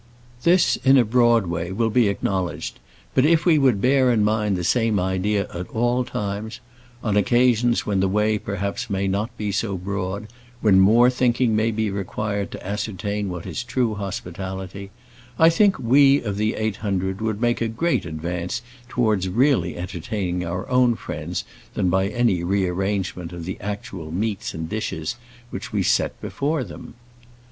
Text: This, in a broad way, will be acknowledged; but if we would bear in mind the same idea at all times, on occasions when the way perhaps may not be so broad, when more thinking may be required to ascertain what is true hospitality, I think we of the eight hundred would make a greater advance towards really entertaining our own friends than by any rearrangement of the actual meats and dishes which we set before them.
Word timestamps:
This, 0.41 0.77
in 0.77 0.97
a 0.97 1.05
broad 1.05 1.45
way, 1.45 1.71
will 1.71 1.91
be 1.91 2.07
acknowledged; 2.07 2.79
but 3.13 3.23
if 3.23 3.45
we 3.45 3.59
would 3.59 3.79
bear 3.79 4.11
in 4.11 4.23
mind 4.23 4.57
the 4.57 4.63
same 4.63 4.99
idea 4.99 5.47
at 5.53 5.69
all 5.69 6.03
times, 6.03 6.59
on 7.03 7.15
occasions 7.15 7.85
when 7.85 7.99
the 7.99 8.07
way 8.07 8.39
perhaps 8.39 8.89
may 8.89 9.07
not 9.07 9.29
be 9.37 9.51
so 9.51 9.77
broad, 9.77 10.25
when 10.59 10.79
more 10.79 11.11
thinking 11.11 11.55
may 11.55 11.69
be 11.69 11.91
required 11.91 12.49
to 12.49 12.65
ascertain 12.65 13.29
what 13.29 13.45
is 13.45 13.63
true 13.63 13.93
hospitality, 13.93 14.89
I 15.37 15.51
think 15.51 15.77
we 15.77 16.19
of 16.23 16.35
the 16.37 16.55
eight 16.55 16.77
hundred 16.77 17.21
would 17.21 17.39
make 17.39 17.61
a 17.61 17.67
greater 17.67 18.09
advance 18.09 18.63
towards 18.89 19.29
really 19.29 19.77
entertaining 19.77 20.43
our 20.43 20.67
own 20.67 20.95
friends 20.95 21.43
than 21.75 21.91
by 21.91 22.07
any 22.07 22.43
rearrangement 22.43 23.31
of 23.33 23.45
the 23.45 23.59
actual 23.61 24.09
meats 24.11 24.55
and 24.55 24.67
dishes 24.67 25.17
which 25.51 25.71
we 25.71 25.83
set 25.83 26.19
before 26.21 26.63
them. 26.63 26.95